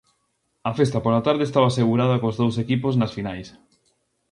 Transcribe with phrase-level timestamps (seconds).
[0.69, 3.47] A festa pola tarde estaba asegurada cos dous equipos nas finais.